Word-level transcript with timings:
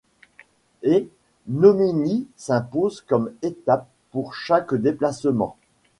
Et 0.81 1.07
Nomeny 1.47 2.25
s'impose 2.35 3.01
comme 3.01 3.31
étape 3.43 3.87
pour 4.09 4.33
chaque 4.33 4.73
déplacement. 4.73 5.57